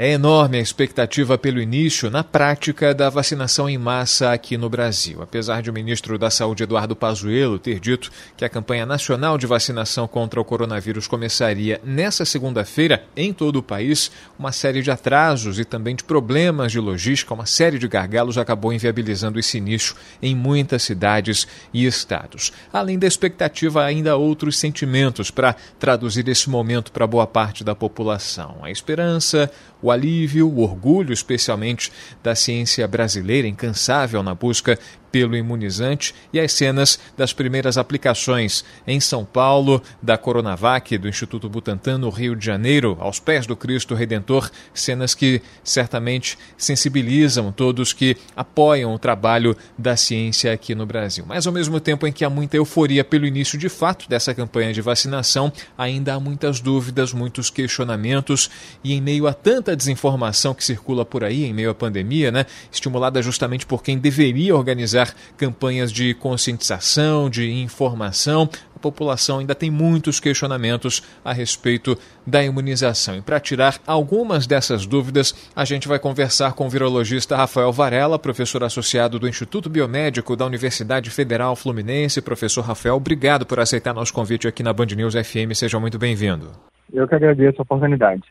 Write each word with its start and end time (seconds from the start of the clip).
É 0.00 0.12
enorme 0.12 0.58
a 0.58 0.60
expectativa 0.60 1.36
pelo 1.36 1.60
início, 1.60 2.08
na 2.08 2.22
prática, 2.22 2.94
da 2.94 3.10
vacinação 3.10 3.68
em 3.68 3.76
massa 3.76 4.30
aqui 4.30 4.56
no 4.56 4.70
Brasil. 4.70 5.20
Apesar 5.20 5.60
de 5.60 5.70
o 5.70 5.72
ministro 5.72 6.16
da 6.16 6.30
Saúde, 6.30 6.62
Eduardo 6.62 6.94
Pazuello, 6.94 7.58
ter 7.58 7.80
dito 7.80 8.08
que 8.36 8.44
a 8.44 8.48
campanha 8.48 8.86
nacional 8.86 9.36
de 9.36 9.44
vacinação 9.44 10.06
contra 10.06 10.40
o 10.40 10.44
coronavírus 10.44 11.08
começaria 11.08 11.80
nesta 11.82 12.24
segunda-feira 12.24 13.02
em 13.16 13.32
todo 13.32 13.56
o 13.56 13.62
país, 13.62 14.08
uma 14.38 14.52
série 14.52 14.82
de 14.82 14.90
atrasos 14.92 15.58
e 15.58 15.64
também 15.64 15.96
de 15.96 16.04
problemas 16.04 16.70
de 16.70 16.78
logística, 16.78 17.34
uma 17.34 17.44
série 17.44 17.76
de 17.76 17.88
gargalos 17.88 18.38
acabou 18.38 18.72
inviabilizando 18.72 19.36
esse 19.36 19.58
início 19.58 19.96
em 20.22 20.32
muitas 20.32 20.84
cidades 20.84 21.44
e 21.74 21.84
estados. 21.84 22.52
Além 22.72 23.00
da 23.00 23.08
expectativa, 23.08 23.82
ainda 23.82 24.16
outros 24.16 24.58
sentimentos 24.58 25.28
para 25.28 25.56
traduzir 25.76 26.28
esse 26.28 26.48
momento 26.48 26.92
para 26.92 27.04
boa 27.04 27.26
parte 27.26 27.64
da 27.64 27.74
população. 27.74 28.58
A 28.62 28.70
esperança, 28.70 29.50
o 29.82 29.87
alívio, 29.90 30.48
o 30.48 30.60
orgulho, 30.60 31.12
especialmente 31.12 31.92
da 32.22 32.34
ciência 32.34 32.86
brasileira, 32.86 33.48
incansável 33.48 34.22
na 34.22 34.34
busca 34.34 34.78
pelo 35.10 35.36
imunizante 35.36 36.14
e 36.32 36.40
as 36.40 36.52
cenas 36.52 36.98
das 37.16 37.32
primeiras 37.32 37.78
aplicações 37.78 38.64
em 38.86 39.00
São 39.00 39.24
Paulo 39.24 39.82
da 40.02 40.16
Coronavac 40.16 40.96
do 40.98 41.08
Instituto 41.08 41.48
Butantan 41.48 41.98
no 41.98 42.10
Rio 42.10 42.34
de 42.34 42.44
Janeiro, 42.44 42.96
aos 43.00 43.18
pés 43.20 43.46
do 43.46 43.56
Cristo 43.56 43.94
Redentor, 43.94 44.50
cenas 44.72 45.14
que 45.14 45.42
certamente 45.62 46.38
sensibilizam 46.56 47.52
todos 47.52 47.92
que 47.92 48.16
apoiam 48.36 48.94
o 48.94 48.98
trabalho 48.98 49.56
da 49.76 49.96
ciência 49.96 50.52
aqui 50.52 50.74
no 50.74 50.86
Brasil. 50.86 51.24
Mas 51.26 51.46
ao 51.46 51.52
mesmo 51.52 51.80
tempo 51.80 52.06
em 52.06 52.12
que 52.12 52.24
há 52.24 52.30
muita 52.30 52.56
euforia 52.56 53.04
pelo 53.04 53.26
início 53.26 53.58
de 53.58 53.68
fato 53.68 54.08
dessa 54.08 54.34
campanha 54.34 54.72
de 54.72 54.80
vacinação, 54.80 55.52
ainda 55.76 56.14
há 56.14 56.20
muitas 56.20 56.60
dúvidas, 56.60 57.12
muitos 57.12 57.50
questionamentos 57.50 58.50
e 58.82 58.92
em 58.92 59.00
meio 59.00 59.26
a 59.26 59.34
tanta 59.34 59.76
desinformação 59.76 60.54
que 60.54 60.64
circula 60.64 61.04
por 61.04 61.24
aí 61.24 61.44
em 61.44 61.52
meio 61.52 61.70
à 61.70 61.74
pandemia, 61.74 62.30
né, 62.30 62.46
estimulada 62.70 63.22
justamente 63.22 63.66
por 63.66 63.82
quem 63.82 63.98
deveria 63.98 64.56
organizar 64.56 64.97
realizar 64.98 65.14
campanhas 65.36 65.92
de 65.92 66.14
conscientização, 66.14 67.30
de 67.30 67.50
informação. 67.50 68.48
A 68.74 68.78
população 68.78 69.38
ainda 69.38 69.54
tem 69.54 69.70
muitos 69.70 70.20
questionamentos 70.20 71.02
a 71.24 71.32
respeito 71.32 71.96
da 72.26 72.42
imunização. 72.44 73.16
E 73.16 73.20
para 73.20 73.40
tirar 73.40 73.78
algumas 73.86 74.46
dessas 74.46 74.86
dúvidas, 74.86 75.34
a 75.54 75.64
gente 75.64 75.88
vai 75.88 75.98
conversar 75.98 76.52
com 76.52 76.66
o 76.66 76.70
virologista 76.70 77.36
Rafael 77.36 77.72
Varela, 77.72 78.18
professor 78.18 78.62
associado 78.62 79.18
do 79.18 79.28
Instituto 79.28 79.68
Biomédico 79.68 80.36
da 80.36 80.46
Universidade 80.46 81.10
Federal 81.10 81.56
Fluminense. 81.56 82.22
Professor 82.22 82.62
Rafael, 82.62 82.96
obrigado 82.96 83.44
por 83.44 83.58
aceitar 83.58 83.92
nosso 83.92 84.12
convite 84.12 84.46
aqui 84.46 84.62
na 84.62 84.72
Band 84.72 84.86
News 84.96 85.14
FM. 85.14 85.54
Seja 85.54 85.78
muito 85.80 85.98
bem-vindo. 85.98 86.52
Eu 86.92 87.06
que 87.06 87.14
agradeço 87.14 87.60
a 87.60 87.62
oportunidade. 87.62 88.22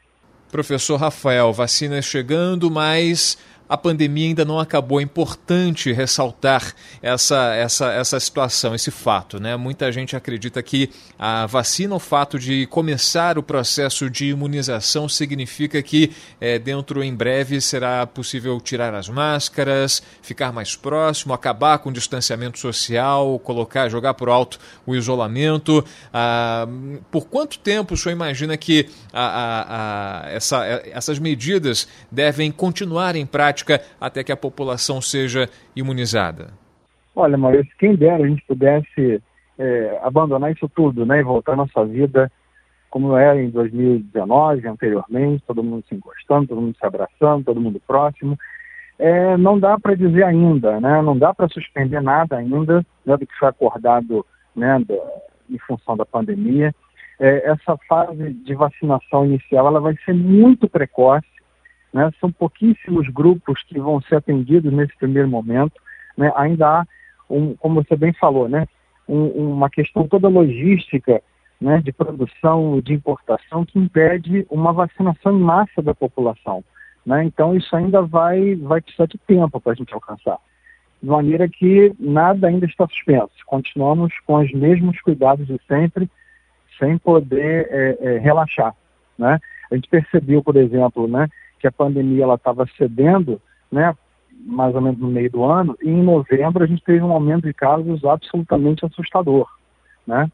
Professor 0.49 0.95
Rafael, 0.95 1.51
vacinas 1.51 2.05
chegando, 2.05 2.71
mas 2.71 3.37
a 3.69 3.77
pandemia 3.77 4.27
ainda 4.27 4.45
não 4.45 4.59
acabou. 4.59 4.99
É 4.99 5.03
importante 5.03 5.91
ressaltar 5.91 6.73
essa, 7.01 7.53
essa, 7.55 7.91
essa 7.91 8.19
situação, 8.19 8.73
esse 8.73 8.91
fato. 8.91 9.39
Né? 9.39 9.55
Muita 9.57 9.91
gente 9.91 10.15
acredita 10.15 10.61
que 10.63 10.89
a 11.17 11.45
vacina, 11.45 11.95
o 11.95 11.99
fato 11.99 12.39
de 12.39 12.65
começar 12.67 13.37
o 13.37 13.43
processo 13.43 14.09
de 14.09 14.27
imunização, 14.27 15.09
significa 15.09 15.81
que 15.81 16.11
é, 16.39 16.57
dentro 16.57 17.03
em 17.03 17.13
breve 17.13 17.59
será 17.59 18.05
possível 18.07 18.59
tirar 18.61 18.93
as 18.93 19.09
máscaras, 19.09 20.01
ficar 20.21 20.53
mais 20.53 20.75
próximo, 20.75 21.33
acabar 21.33 21.79
com 21.79 21.89
o 21.89 21.93
distanciamento 21.93 22.59
social, 22.59 23.39
colocar, 23.39 23.89
jogar 23.89 24.13
por 24.13 24.29
alto 24.29 24.59
o 24.85 24.95
isolamento. 24.95 25.83
Ah, 26.13 26.67
por 27.11 27.25
quanto 27.27 27.59
tempo 27.59 27.93
o 27.93 27.97
senhor 27.97 28.13
imagina 28.13 28.55
que 28.55 28.89
a, 29.11 29.25
a, 29.25 30.27
a, 30.27 30.31
essa, 30.31 30.65
essas 30.91 31.19
medidas 31.19 31.87
devem 32.11 32.51
continuar 32.51 33.15
em 33.15 33.25
prática? 33.25 33.56
Prática 33.57 33.81
até 33.99 34.23
que 34.23 34.31
a 34.31 34.37
população 34.37 35.01
seja 35.01 35.49
imunizada? 35.75 36.49
Olha, 37.15 37.37
Maurício, 37.37 37.73
quem 37.79 37.95
dera 37.95 38.23
a 38.23 38.27
gente 38.27 38.43
pudesse 38.47 39.21
é, 39.57 39.99
abandonar 40.03 40.51
isso 40.51 40.69
tudo, 40.69 41.05
né, 41.05 41.19
e 41.19 41.23
voltar 41.23 41.53
à 41.53 41.55
nossa 41.55 41.83
vida 41.85 42.31
como 42.89 43.17
era 43.17 43.41
em 43.41 43.49
2019, 43.49 44.65
anteriormente, 44.67 45.43
todo 45.45 45.63
mundo 45.63 45.83
se 45.89 45.93
encostando, 45.93 46.47
todo 46.47 46.61
mundo 46.61 46.77
se 46.77 46.85
abraçando, 46.85 47.43
todo 47.43 47.59
mundo 47.59 47.81
próximo. 47.85 48.37
É, 48.97 49.35
não 49.35 49.59
dá 49.59 49.77
para 49.77 49.93
dizer 49.93 50.23
ainda, 50.23 50.79
né, 50.79 51.01
não 51.01 51.17
dá 51.17 51.33
para 51.33 51.49
suspender 51.49 52.01
nada 52.01 52.37
ainda 52.37 52.85
né, 53.05 53.17
do 53.17 53.27
que 53.27 53.37
foi 53.37 53.49
acordado 53.49 54.25
né, 54.55 54.79
em 55.49 55.57
função 55.59 55.97
da 55.97 56.05
pandemia. 56.05 56.73
É, 57.19 57.49
essa 57.49 57.77
fase 57.89 58.33
de 58.33 58.53
vacinação 58.53 59.25
inicial 59.25 59.67
ela 59.67 59.81
vai 59.81 59.95
ser 60.05 60.13
muito 60.13 60.69
precoce, 60.69 61.27
né? 61.93 62.11
São 62.19 62.31
pouquíssimos 62.31 63.07
grupos 63.09 63.63
que 63.63 63.79
vão 63.79 64.01
ser 64.01 64.15
atendidos 64.15 64.71
nesse 64.71 64.95
primeiro 64.97 65.27
momento. 65.27 65.73
Né? 66.17 66.31
Ainda 66.35 66.67
há, 66.67 66.87
um, 67.29 67.55
como 67.55 67.83
você 67.83 67.95
bem 67.95 68.13
falou, 68.13 68.47
né? 68.47 68.67
Um, 69.07 69.53
uma 69.53 69.69
questão 69.69 70.07
toda 70.07 70.27
logística 70.27 71.21
né? 71.59 71.81
de 71.81 71.91
produção, 71.91 72.79
de 72.81 72.93
importação, 72.93 73.65
que 73.65 73.79
impede 73.79 74.45
uma 74.49 74.73
vacinação 74.73 75.37
em 75.37 75.41
massa 75.41 75.81
da 75.81 75.93
população. 75.93 76.63
Né? 77.05 77.23
Então, 77.23 77.55
isso 77.55 77.73
ainda 77.75 78.01
vai, 78.01 78.55
vai 78.55 78.81
precisar 78.81 79.05
de 79.05 79.17
tempo 79.19 79.61
para 79.61 79.71
a 79.71 79.75
gente 79.75 79.93
alcançar. 79.93 80.37
De 81.01 81.07
maneira 81.07 81.47
que 81.47 81.93
nada 81.99 82.47
ainda 82.47 82.65
está 82.65 82.87
suspenso. 82.87 83.31
Continuamos 83.45 84.13
com 84.25 84.35
os 84.35 84.51
mesmos 84.51 84.99
cuidados 85.01 85.47
de 85.47 85.59
sempre, 85.67 86.09
sem 86.77 86.97
poder 86.97 87.67
é, 87.71 87.97
é, 88.01 88.17
relaxar. 88.17 88.75
Né? 89.17 89.39
A 89.71 89.75
gente 89.75 89.87
percebeu, 89.87 90.43
por 90.43 90.55
exemplo, 90.55 91.07
né, 91.07 91.27
que 91.59 91.67
a 91.67 91.71
pandemia 91.71 92.23
ela 92.23 92.35
estava 92.35 92.67
cedendo, 92.77 93.41
né, 93.71 93.95
mais 94.45 94.73
ou 94.75 94.81
menos 94.81 94.99
no 94.99 95.07
meio 95.07 95.31
do 95.31 95.43
ano, 95.43 95.77
e 95.81 95.89
em 95.89 96.03
novembro 96.03 96.63
a 96.63 96.67
gente 96.67 96.83
teve 96.83 97.01
um 97.01 97.11
aumento 97.11 97.45
de 97.45 97.53
casos 97.53 98.03
absolutamente 98.05 98.85
assustador, 98.85 99.47
né? 100.05 100.31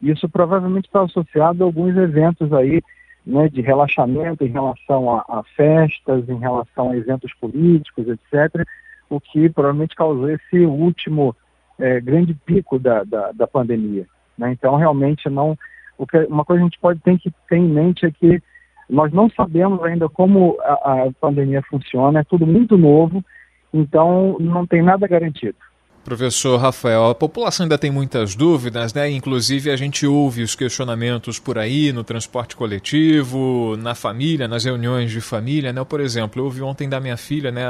Isso 0.00 0.28
provavelmente 0.28 0.86
está 0.86 1.02
associado 1.02 1.64
a 1.64 1.66
alguns 1.66 1.96
eventos 1.96 2.52
aí, 2.52 2.82
né, 3.26 3.48
de 3.48 3.60
relaxamento 3.60 4.44
em 4.44 4.50
relação 4.50 5.14
a, 5.14 5.24
a 5.26 5.42
festas, 5.56 6.28
em 6.28 6.38
relação 6.38 6.90
a 6.90 6.96
eventos 6.96 7.32
políticos, 7.40 8.06
etc., 8.06 8.64
o 9.08 9.20
que 9.20 9.48
provavelmente 9.48 9.96
causou 9.96 10.28
esse 10.28 10.58
último 10.66 11.34
é, 11.78 12.00
grande 12.00 12.34
pico 12.34 12.78
da, 12.78 13.04
da, 13.04 13.32
da 13.32 13.46
pandemia. 13.46 14.06
Né? 14.36 14.52
Então, 14.52 14.76
realmente, 14.76 15.28
não. 15.28 15.56
O 15.98 16.06
que, 16.06 16.18
uma 16.24 16.44
coisa 16.44 16.60
que 16.60 16.64
a 16.64 16.68
gente 16.68 16.80
pode 16.80 17.00
ter 17.00 17.18
que 17.18 17.32
ter 17.48 17.56
em 17.56 17.68
mente 17.68 18.04
é 18.04 18.10
que 18.10 18.42
nós 18.88 19.12
não 19.12 19.28
sabemos 19.30 19.82
ainda 19.82 20.08
como 20.08 20.56
a, 20.60 21.04
a 21.04 21.12
pandemia 21.20 21.62
funciona, 21.62 22.20
é 22.20 22.24
tudo 22.24 22.46
muito 22.46 22.76
novo, 22.76 23.24
então 23.72 24.36
não 24.38 24.66
tem 24.66 24.82
nada 24.82 25.06
garantido. 25.06 25.56
Professor 26.06 26.56
Rafael, 26.56 27.06
a 27.06 27.14
população 27.16 27.64
ainda 27.64 27.76
tem 27.76 27.90
muitas 27.90 28.36
dúvidas, 28.36 28.94
né? 28.94 29.10
Inclusive 29.10 29.72
a 29.72 29.76
gente 29.76 30.06
ouve 30.06 30.44
os 30.44 30.54
questionamentos 30.54 31.40
por 31.40 31.58
aí 31.58 31.92
no 31.92 32.04
transporte 32.04 32.54
coletivo, 32.54 33.76
na 33.76 33.92
família, 33.92 34.46
nas 34.46 34.64
reuniões 34.64 35.10
de 35.10 35.20
família, 35.20 35.72
né? 35.72 35.82
Por 35.82 35.98
exemplo, 35.98 36.40
eu 36.40 36.44
ouvi 36.44 36.62
ontem 36.62 36.88
da 36.88 37.00
minha 37.00 37.16
filha, 37.16 37.50
né, 37.50 37.64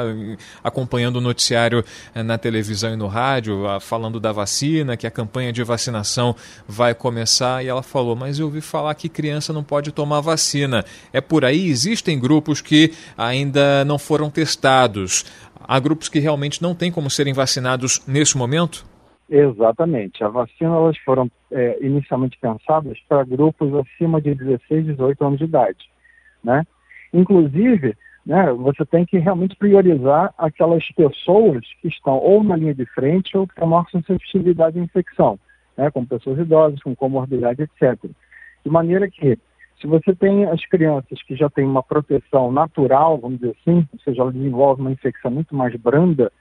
acompanhando 0.63 1.17
o 1.17 1.21
noticiário 1.23 1.83
eh, 2.15 2.23
na 2.23 2.37
televisão 2.37 2.93
e 2.93 2.97
no 2.97 3.07
rádio, 3.07 3.63
falando 3.81 4.21
da 4.21 4.33
vacina, 4.33 4.99
que 4.99 5.07
a 5.07 5.11
campanha 5.11 5.51
de 5.51 5.63
vacinação 5.63 6.37
vai 6.69 6.95
começar, 6.95 7.65
e 7.65 7.69
ela 7.69 7.83
falou: 7.83 8.15
"Mas 8.15 8.39
eu 8.39 8.45
ouvi 8.45 8.61
falar 8.61 8.95
que 8.97 9.09
criança 9.09 9.51
não 9.51 9.65
pode 9.65 9.93
tomar 9.93 10.21
vacina". 10.21 10.85
É 11.11 11.23
por 11.23 11.43
aí, 11.43 11.71
existem 11.71 12.19
grupos 12.19 12.61
que 12.61 12.93
ainda 13.17 13.83
não 13.87 13.99
foram 13.99 14.29
testados. 14.29 15.25
Há 15.69 15.81
grupos 15.81 16.09
que 16.09 16.19
realmente 16.19 16.63
não 16.63 16.75
têm 16.75 16.93
como 16.93 17.11
serem 17.11 17.33
vacinados 17.33 18.07
nesse 18.07 18.37
momento? 18.37 18.85
Exatamente. 19.29 20.23
A 20.23 20.29
vacina 20.29 20.77
elas 20.77 20.97
foram 20.99 21.31
é, 21.51 21.79
inicialmente 21.85 22.39
pensadas 22.41 22.99
para 23.09 23.25
grupos 23.25 23.73
acima 23.75 24.21
de 24.21 24.35
16, 24.35 24.87
18 24.87 25.25
anos 25.25 25.39
de 25.39 25.45
idade, 25.45 25.91
né? 26.43 26.65
Inclusive, 27.13 27.97
né, 28.25 28.53
você 28.53 28.85
tem 28.85 29.05
que 29.05 29.19
realmente 29.19 29.57
priorizar 29.57 30.35
aquelas 30.37 30.85
pessoas 30.93 31.65
que 31.81 31.89
estão 31.89 32.15
ou 32.19 32.43
na 32.43 32.57
linha 32.57 32.75
de 32.75 32.85
frente 32.87 33.37
ou 33.37 33.47
que 33.47 33.55
têm 33.55 33.67
maior 33.67 33.87
à 34.77 34.81
infecção, 34.81 35.39
né, 35.77 35.91
como 35.91 36.07
pessoas 36.07 36.39
idosas, 36.39 36.83
com 36.83 36.95
comorbidade, 36.95 37.63
etc. 37.63 37.99
De 38.65 38.71
maneira 38.71 39.09
que 39.09 39.39
se 39.81 39.87
você 39.87 40.15
tem 40.15 40.45
as 40.47 40.65
crianças 40.67 41.23
que 41.23 41.37
já 41.37 41.51
têm 41.51 41.65
uma 41.65 41.83
proteção 41.83 42.51
natural, 42.51 43.19
vamos 43.19 43.39
dizer 43.39 43.57
assim, 43.61 43.87
ou 43.93 43.99
seja, 44.01 44.23
ela 44.23 44.33
desenvolve 44.33 44.81
uma 44.81 44.93
infecção 44.93 45.31
muito 45.31 45.55
mais 45.55 45.75
branda, 45.77 46.33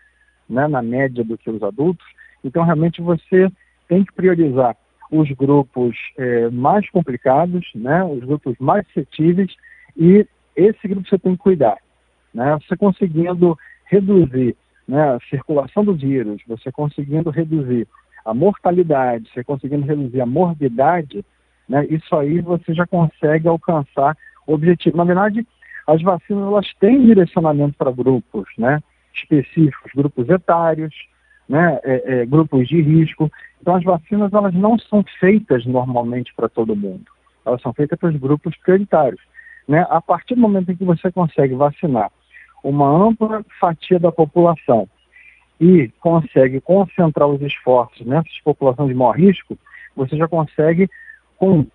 né, 0.50 0.68
na 0.68 0.82
média 0.82 1.24
do 1.24 1.38
que 1.38 1.50
os 1.50 1.62
adultos. 1.62 2.06
Então, 2.44 2.64
realmente, 2.64 3.02
você 3.02 3.52
tem 3.88 4.06
que 4.06 4.14
priorizar 4.14 4.76
os 5.12 5.30
grupos 5.32 5.96
é, 6.18 6.50
mais 6.50 6.90
complicados, 6.90 7.66
né, 7.76 8.04
os 8.04 8.20
grupos 8.22 8.56
mais 8.60 8.86
suscetíveis, 8.88 9.54
e 9.98 10.26
esse 10.56 10.88
grupo 10.88 11.08
você 11.08 11.20
tem 11.20 11.36
que 11.36 11.44
cuidar. 11.44 11.78
Né? 12.34 12.58
Você 12.66 12.78
conseguindo 12.78 13.58
reduzir 13.86 14.56
né, 14.88 15.16
a 15.16 15.20
circulação 15.30 15.84
do 15.84 15.94
vírus, 15.94 16.42
você 16.48 16.72
conseguindo 16.72 17.30
reduzir 17.30 17.88
a 18.24 18.34
mortalidade, 18.34 19.30
você 19.34 19.44
conseguindo 19.44 19.86
reduzir 19.86 20.22
a 20.22 20.26
morbidade, 20.26 21.24
né, 21.68 21.86
isso 21.90 22.16
aí 22.16 22.42
você 22.42 22.74
já 22.74 22.86
consegue 22.86 23.48
alcançar 23.48 24.16
o 24.48 24.54
objetivo. 24.54 24.98
Na 24.98 25.04
verdade, 25.04 25.46
as 25.88 26.02
vacinas 26.02 26.48
elas 26.48 26.74
têm 26.80 27.06
direcionamento 27.06 27.76
para 27.78 27.92
grupos 27.92 28.48
né, 28.58 28.82
específicos, 29.14 29.92
grupos 29.96 30.30
etários, 30.30 30.94
né, 31.48 31.80
é, 31.84 32.22
é, 32.22 32.26
grupos 32.26 32.68
de 32.68 32.82
risco. 32.82 33.32
Então, 33.62 33.76
as 33.76 33.84
vacinas 33.84 34.34
elas 34.34 34.54
não 34.54 34.78
são 34.78 35.04
feitas 35.20 35.66
normalmente 35.66 36.34
para 36.36 36.50
todo 36.50 36.76
mundo. 36.76 37.06
Elas 37.46 37.62
são 37.62 37.74
feitas 37.74 37.98
para 38.00 38.10
os 38.10 38.18
grupos 38.18 38.56
prioritários. 38.58 39.22
Né? 39.68 39.86
A 39.90 40.02
partir 40.02 40.36
do 40.36 40.42
momento 40.42 40.72
em 40.72 40.76
que 40.76 40.86
você 40.86 41.12
consegue 41.12 41.56
vacinar 41.56 42.12
uma 42.64 42.90
ampla 42.90 43.46
fatia 43.60 44.00
da 44.00 44.12
população 44.12 44.90
e 45.62 45.90
consegue 46.00 46.60
concentrar 46.60 47.28
os 47.28 47.42
esforços 47.42 48.06
nessas 48.06 48.40
populações 48.44 48.90
de 48.90 48.96
maior 48.96 49.16
risco, 49.16 49.58
você 49.96 50.18
já 50.18 50.28
consegue, 50.28 50.90
com, 51.38 51.66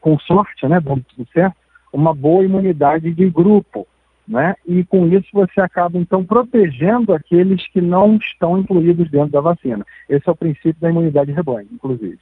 com 0.00 0.18
sorte, 0.20 0.66
né, 0.66 0.80
dando 0.80 1.04
certo, 1.32 1.56
uma 1.92 2.14
boa 2.14 2.44
imunidade 2.44 3.12
de 3.12 3.30
grupo. 3.30 3.86
Né? 4.26 4.54
E 4.66 4.82
com 4.84 5.06
isso 5.06 5.28
você 5.32 5.60
acaba 5.60 5.98
então 5.98 6.24
protegendo 6.24 7.12
aqueles 7.12 7.66
que 7.68 7.80
não 7.80 8.16
estão 8.16 8.58
incluídos 8.58 9.10
dentro 9.10 9.30
da 9.30 9.40
vacina. 9.40 9.84
Esse 10.08 10.26
é 10.28 10.32
o 10.32 10.36
princípio 10.36 10.80
da 10.80 10.88
imunidade 10.88 11.26
de 11.26 11.36
rebanho, 11.36 11.68
inclusive. 11.70 12.18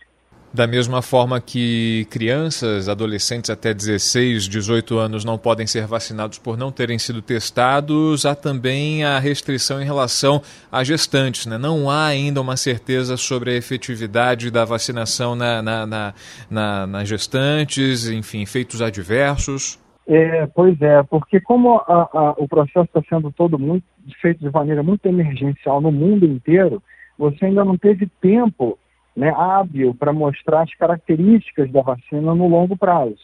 Da 0.55 0.67
mesma 0.67 1.01
forma 1.01 1.41
que 1.41 2.07
crianças, 2.11 2.87
adolescentes 2.87 3.49
até 3.49 3.73
16, 3.73 4.47
18 4.47 4.99
anos 4.99 5.25
não 5.25 5.39
podem 5.39 5.67
ser 5.67 5.87
vacinados 5.87 6.39
por 6.39 6.59
não 6.59 6.71
terem 6.71 6.99
sido 6.99 7.23
testados, 7.23 8.27
há 8.27 8.35
também 8.35 9.03
a 9.03 9.19
restrição 9.19 9.81
em 9.81 9.85
relação 9.87 10.43
a 10.71 10.85
gestantes. 10.85 11.47
Né? 11.47 11.57
Não 11.57 11.89
há 11.89 12.05
ainda 12.05 12.39
uma 12.39 12.59
certeza 12.59 13.17
sobre 13.17 13.53
a 13.53 13.55
efetividade 13.55 14.51
da 14.51 14.63
vacinação 14.67 15.35
na, 15.35 15.63
na, 15.63 15.87
na, 15.87 16.15
na 16.51 16.87
nas 16.87 17.09
gestantes, 17.09 18.07
enfim, 18.09 18.43
efeitos 18.43 18.83
adversos. 18.83 19.81
É, 20.07 20.47
pois 20.49 20.79
é, 20.83 21.03
porque 21.05 21.41
como 21.41 21.77
a, 21.77 22.09
a, 22.13 22.35
o 22.37 22.47
processo 22.47 22.85
está 22.85 23.01
sendo 23.09 23.33
todo 23.33 23.59
muito 23.59 23.85
feito 24.21 24.41
de 24.41 24.51
maneira 24.51 24.83
muito 24.83 25.07
emergencial 25.07 25.81
no 25.81 25.91
mundo 25.91 26.27
inteiro, 26.27 26.83
você 27.17 27.47
ainda 27.47 27.65
não 27.65 27.79
teve 27.79 28.07
tempo 28.21 28.79
né, 29.17 29.31
hábil 29.31 29.95
para 29.95 30.13
mostrar 30.13 30.63
as 30.63 30.75
características 30.75 31.71
da 31.71 31.83
vacina 31.83 32.35
no 32.35 32.49
longo 32.49 32.77
prazo, 32.77 33.19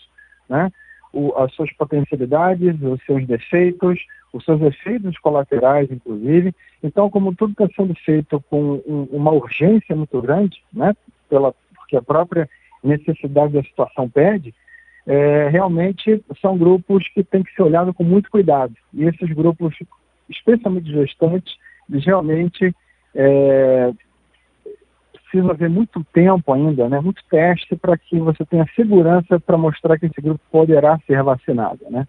né? 0.49 0.71
O, 1.13 1.35
as 1.39 1.53
suas 1.55 1.73
potencialidades, 1.73 2.77
os 2.83 3.03
seus 3.07 3.27
defeitos, 3.27 3.99
os 4.33 4.45
seus 4.45 4.61
efeitos 4.61 5.17
colaterais, 5.19 5.91
inclusive. 5.91 6.55
Então, 6.83 7.09
como 7.09 7.35
tudo 7.35 7.53
está 7.53 7.67
sendo 7.75 7.95
feito 7.95 8.45
com 8.51 8.83
um, 8.87 9.09
uma 9.11 9.31
urgência 9.31 9.97
muito 9.97 10.21
grande, 10.21 10.63
né, 10.73 10.95
pela, 11.29 11.55
porque 11.75 11.97
a 11.97 12.03
própria 12.03 12.49
necessidade 12.85 13.55
da 13.55 13.63
situação 13.63 14.09
pede, 14.09 14.55
é, 15.07 15.49
realmente 15.49 16.23
são 16.41 16.59
grupos 16.59 17.09
que 17.09 17.25
têm 17.25 17.43
que 17.43 17.55
ser 17.55 17.63
olhados 17.63 17.97
com 17.97 18.05
muito 18.05 18.31
cuidado. 18.31 18.75
E 18.93 19.05
esses 19.05 19.33
grupos, 19.33 19.75
especialmente 20.29 20.91
gestantes, 20.91 21.57
eles 21.89 22.05
realmente 22.05 22.75
é, 23.15 23.93
precisa 25.31 25.51
haver 25.53 25.69
muito 25.69 26.05
tempo 26.13 26.53
ainda, 26.53 26.89
né, 26.89 27.01
muito 27.01 27.23
teste 27.31 27.77
para 27.77 27.97
que 27.97 28.19
você 28.19 28.45
tenha 28.47 28.67
segurança 28.75 29.39
para 29.39 29.59
mostrar 29.59 29.99
que 29.99 30.07
esse 30.07 30.21
grupo 30.21 30.41
poderá 30.51 30.99
ser 31.07 31.23
vacinado, 31.23 31.81
né. 31.91 32.07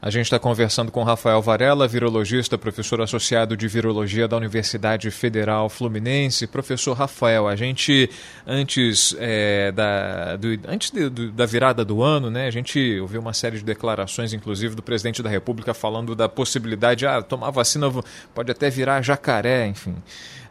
A 0.00 0.10
gente 0.10 0.26
está 0.26 0.38
conversando 0.38 0.92
com 0.92 1.02
Rafael 1.02 1.40
Varela, 1.40 1.88
virologista, 1.88 2.58
professor 2.58 3.00
associado 3.00 3.56
de 3.56 3.66
virologia 3.66 4.28
da 4.28 4.36
Universidade 4.36 5.10
Federal 5.10 5.70
Fluminense. 5.70 6.46
Professor 6.46 6.92
Rafael, 6.92 7.48
a 7.48 7.56
gente, 7.56 8.10
antes, 8.46 9.16
é, 9.18 9.72
da, 9.72 10.36
do, 10.36 10.48
antes 10.68 10.90
de, 10.90 11.08
do, 11.08 11.32
da 11.32 11.46
virada 11.46 11.82
do 11.82 12.02
ano, 12.02 12.30
né, 12.30 12.46
a 12.46 12.50
gente 12.50 13.00
ouviu 13.00 13.22
uma 13.22 13.32
série 13.32 13.56
de 13.56 13.64
declarações, 13.64 14.34
inclusive 14.34 14.74
do 14.74 14.82
presidente 14.82 15.22
da 15.22 15.30
República, 15.30 15.72
falando 15.72 16.14
da 16.14 16.28
possibilidade 16.28 17.00
de 17.00 17.06
ah, 17.06 17.22
tomar 17.22 17.50
vacina 17.50 17.90
pode 18.34 18.52
até 18.52 18.68
virar 18.68 19.00
jacaré, 19.00 19.66
enfim 19.66 19.94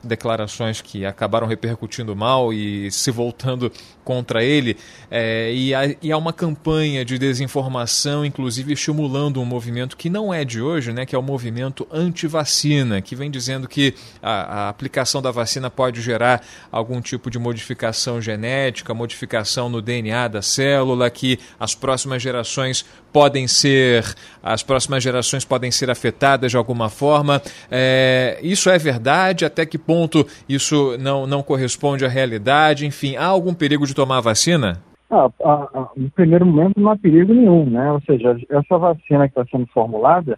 declarações 0.05 0.81
que 0.81 1.05
acabaram 1.05 1.47
repercutindo 1.47 2.15
mal 2.15 2.53
e 2.53 2.89
se 2.91 3.11
voltando 3.11 3.71
contra 4.03 4.43
ele. 4.43 4.77
É, 5.09 5.51
e, 5.53 5.73
há, 5.73 5.95
e, 6.01 6.11
há, 6.11 6.17
uma 6.17 6.31
campanha 6.31 7.03
de 7.03 7.17
desinformação, 7.17 8.23
inclusive 8.23 8.73
estimulando 8.73 9.34
um 9.39 9.45
movimento 9.45 9.97
que 9.97 10.09
não 10.09 10.33
é 10.33 10.43
de 10.43 10.61
hoje, 10.61 10.91
né, 10.93 11.05
que 11.05 11.15
é 11.15 11.19
o 11.19 11.23
movimento 11.23 11.87
anti-vacina, 11.91 13.01
que 13.01 13.15
vem 13.15 13.29
dizendo 13.29 13.67
que 13.67 13.93
a, 14.21 14.65
a, 14.65 14.69
aplicação 14.69 15.21
da 15.21 15.31
vacina 15.31 15.69
pode 15.69 16.01
gerar 16.01 16.41
algum 16.71 17.01
tipo 17.01 17.29
de 17.29 17.39
modificação 17.39 18.21
genética, 18.21 18.93
modificação 18.93 19.69
no 19.69 19.81
DNA 19.81 20.27
da 20.27 20.41
célula, 20.41 21.09
que 21.09 21.39
as 21.59 21.75
próximas 21.75 22.21
gerações 22.21 22.85
podem 23.11 23.47
ser 23.47 24.03
as 24.43 24.61
próximas 24.61 25.01
gerações 25.01 25.45
podem 25.45 25.71
ser 25.71 25.89
afetadas 25.89 26.51
de 26.51 26.57
alguma 26.57 26.89
forma. 26.89 27.41
É, 27.71 28.37
isso 28.41 28.69
é 28.69 28.77
verdade? 28.77 29.45
Até 29.45 29.65
que 29.65 29.77
ponto 29.77 30.27
isso 30.49 30.97
não, 30.99 31.25
não 31.25 31.41
corresponde 31.41 32.05
à 32.05 32.09
realidade? 32.09 32.85
Enfim, 32.85 33.15
há 33.15 33.25
algum 33.25 33.53
perigo 33.53 33.87
de 33.87 33.93
tomar 33.93 34.17
a 34.17 34.21
vacina? 34.21 34.81
Ah, 35.15 35.31
ah, 35.45 35.69
ah, 35.73 35.89
no 35.95 36.09
primeiro 36.11 36.45
momento 36.45 36.77
não 36.77 36.91
há 36.91 36.97
perigo 36.97 37.33
nenhum, 37.33 37.69
né? 37.69 37.89
Ou 37.89 38.01
seja, 38.01 38.37
essa 38.49 38.77
vacina 38.77 39.29
que 39.29 39.39
está 39.39 39.45
sendo 39.49 39.65
formulada, 39.67 40.37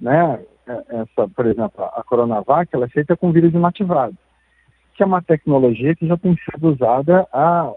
né? 0.00 0.40
É, 0.66 0.96
essa, 0.96 1.28
por 1.28 1.46
exemplo, 1.46 1.84
a 1.84 2.02
Coronavac, 2.02 2.68
ela 2.74 2.86
é 2.86 2.88
feita 2.88 3.16
com 3.16 3.30
vírus 3.30 3.54
inativado, 3.54 4.16
que 4.94 5.02
é 5.04 5.06
uma 5.06 5.22
tecnologia 5.22 5.94
que 5.94 6.08
já 6.08 6.16
tem 6.16 6.36
sido 6.36 6.72
usada 6.72 7.24
há 7.32 7.72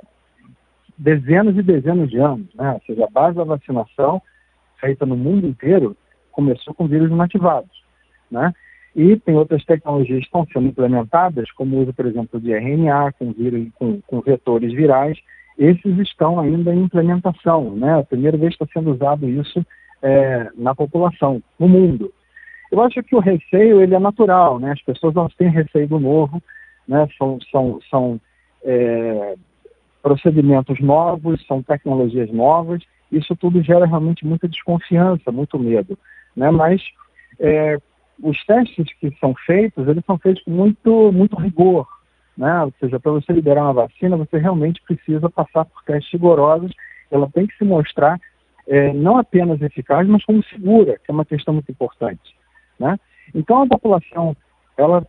dezenas 0.98 1.56
e 1.56 1.62
dezenas 1.62 2.10
de 2.10 2.18
anos, 2.18 2.48
né? 2.56 2.74
Ou 2.74 2.82
seja, 2.88 3.06
a 3.06 3.12
base 3.12 3.38
da 3.38 3.44
vacinação 3.44 4.20
feita 4.80 5.06
no 5.06 5.16
mundo 5.16 5.46
inteiro 5.46 5.96
começou 6.32 6.74
com 6.74 6.88
vírus 6.88 7.12
inativados, 7.12 7.84
né? 8.32 8.52
E 8.96 9.18
tem 9.18 9.36
outras 9.36 9.64
tecnologias 9.66 10.22
que 10.22 10.26
estão 10.26 10.48
sendo 10.52 10.68
implementadas, 10.70 11.52
como 11.52 11.78
o 11.78 11.84
uso, 11.84 11.94
por 11.94 12.08
exemplo, 12.08 12.42
de 12.42 12.52
RNA 12.52 13.12
com, 13.20 13.32
vírus, 13.32 13.68
com, 13.76 14.02
com 14.02 14.20
vetores 14.22 14.74
virais. 14.74 15.16
Esses 15.60 15.98
estão 16.00 16.40
ainda 16.40 16.74
em 16.74 16.84
implementação, 16.84 17.76
né? 17.76 18.00
A 18.00 18.04
primeira 18.04 18.38
vez 18.38 18.54
está 18.54 18.66
sendo 18.74 18.92
usado 18.92 19.30
isso 19.30 19.64
é, 20.02 20.50
na 20.56 20.74
população, 20.74 21.44
no 21.60 21.68
mundo. 21.68 22.12
Eu 22.72 22.82
acho 22.82 23.04
que 23.04 23.16
o 23.16 23.20
receio 23.20 23.82
ele 23.82 23.94
é 23.94 24.00
natural, 24.00 24.58
né? 24.58 24.72
As 24.72 24.82
pessoas 24.82 25.16
elas 25.16 25.36
têm 25.36 25.50
receio 25.50 25.88
do 25.88 26.00
novo, 26.00 26.42
né? 26.88 27.08
São, 27.18 27.38
são, 27.52 27.80
são 27.90 28.22
é, 28.64 29.36
procedimentos 30.02 30.80
novos, 30.80 31.46
são 31.46 31.62
tecnologias 31.62 32.32
novas 32.32 32.82
isso 33.12 33.36
tudo 33.36 33.64
gera 33.64 33.86
realmente 33.86 34.26
muita 34.26 34.48
desconfiança, 34.48 35.32
muito 35.32 35.58
medo. 35.58 35.98
Né? 36.36 36.52
Mas 36.52 36.82
é, 37.40 37.78
os 38.22 38.38
testes 38.46 38.88
que 39.00 39.12
são 39.20 39.34
feitos, 39.46 39.88
eles 39.88 40.06
são 40.06 40.18
feitos 40.18 40.44
com 40.44 40.52
muito, 40.52 41.12
muito 41.12 41.36
rigor. 41.36 41.88
Né? 42.40 42.64
Ou 42.64 42.74
seja, 42.80 42.98
para 42.98 43.12
você 43.12 43.34
liberar 43.34 43.64
uma 43.64 43.74
vacina, 43.74 44.16
você 44.16 44.38
realmente 44.38 44.82
precisa 44.84 45.30
passar 45.30 45.66
por 45.66 45.84
testes 45.84 46.14
rigorosos. 46.14 46.72
Ela 47.12 47.30
tem 47.30 47.46
que 47.46 47.58
se 47.58 47.66
mostrar 47.66 48.18
é, 48.66 48.94
não 48.94 49.18
apenas 49.18 49.62
eficaz, 49.62 50.08
mas 50.08 50.24
como 50.24 50.42
segura, 50.46 50.98
que 50.98 51.12
é 51.12 51.14
uma 51.14 51.26
questão 51.26 51.54
muito 51.54 51.70
importante. 51.70 52.34
Né? 52.80 52.98
Então, 53.36 53.64
a 53.64 53.68
população 53.68 54.38
ela 54.78 55.06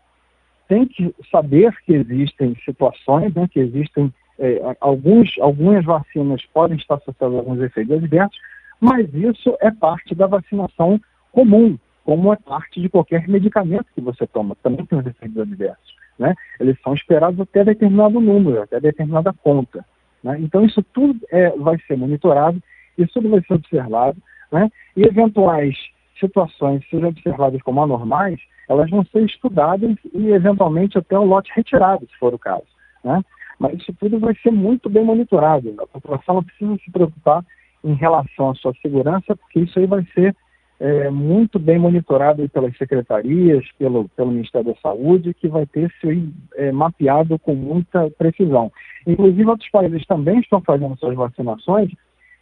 tem 0.67 0.87
que 0.87 1.15
saber 1.31 1.73
que 1.87 1.93
existem 1.93 2.57
situações, 2.65 3.33
né, 3.33 3.47
que 3.47 3.61
existem 3.61 4.13
é, 4.37 4.61
alguns, 4.81 5.39
algumas 5.39 5.85
vacinas 5.85 6.45
podem 6.47 6.79
estar 6.79 6.97
associadas 6.97 7.37
a 7.37 7.39
alguns 7.39 7.61
efeitos 7.61 7.97
adversos, 7.97 8.39
mas 8.81 9.13
isso 9.15 9.57
é 9.61 9.71
parte 9.71 10.17
da 10.17 10.27
vacinação 10.27 11.01
comum, 11.31 11.79
como 12.05 12.33
é 12.33 12.37
parte 12.37 12.81
de 12.81 12.89
qualquer 12.89 13.29
medicamento 13.29 13.87
que 13.95 14.01
você 14.01 14.27
toma, 14.27 14.57
também 14.63 14.85
tem 14.87 14.99
os 14.99 15.07
efeitos 15.07 15.39
adversos. 15.39 16.00
Né? 16.21 16.35
Eles 16.61 16.79
são 16.83 16.93
esperados 16.93 17.41
até 17.41 17.65
determinado 17.65 18.21
número, 18.21 18.63
até 18.63 18.79
determinada 18.79 19.33
conta. 19.33 19.83
Né? 20.23 20.39
Então, 20.41 20.63
isso 20.63 20.83
tudo 20.93 21.19
é, 21.31 21.49
vai 21.57 21.79
ser 21.87 21.97
monitorado, 21.97 22.63
isso 22.99 23.15
tudo 23.15 23.31
vai 23.31 23.41
ser 23.41 23.55
observado, 23.55 24.19
né? 24.53 24.71
e 24.95 25.03
eventuais 25.03 25.75
situações 26.21 26.87
sejam 26.91 27.09
observadas 27.09 27.63
como 27.63 27.83
anormais, 27.83 28.39
elas 28.69 28.91
vão 28.91 29.03
ser 29.07 29.25
estudadas 29.25 29.97
e, 30.13 30.29
eventualmente, 30.29 30.99
até 30.99 31.19
o 31.19 31.25
lote 31.25 31.51
retirado, 31.57 32.07
se 32.07 32.19
for 32.19 32.35
o 32.35 32.39
caso. 32.39 32.67
Né? 33.03 33.23
Mas 33.59 33.81
isso 33.81 33.95
tudo 33.99 34.21
vai 34.21 34.35
ser 34.43 34.51
muito 34.51 34.91
bem 34.91 35.03
monitorado. 35.03 35.75
A 35.79 35.87
população 35.87 36.35
não 36.35 36.45
precisa 36.45 36.77
se 36.85 36.91
preocupar 36.91 37.43
em 37.83 37.95
relação 37.95 38.51
à 38.51 38.55
sua 38.57 38.75
segurança, 38.83 39.35
porque 39.35 39.61
isso 39.61 39.79
aí 39.79 39.87
vai 39.87 40.07
ser 40.15 40.37
é, 40.81 41.11
muito 41.11 41.59
bem 41.59 41.79
monitorado 41.79 42.49
pelas 42.49 42.75
secretarias, 42.79 43.63
pelo, 43.79 44.09
pelo 44.09 44.33
Ministério 44.33 44.73
da 44.73 44.81
Saúde, 44.81 45.35
que 45.35 45.47
vai 45.47 45.67
ter 45.67 45.93
se 46.01 46.33
é, 46.57 46.73
mapeado 46.73 47.39
com 47.39 47.55
muita 47.55 48.11
precisão. 48.13 48.73
Inclusive, 49.07 49.45
outros 49.45 49.71
países 49.71 50.07
também 50.07 50.41
estão 50.41 50.63
fazendo 50.63 50.97
suas 50.99 51.15
vacinações 51.15 51.93